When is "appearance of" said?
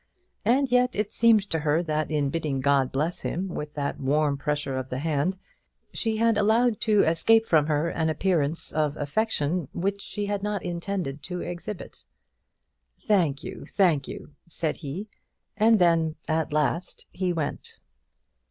8.09-8.97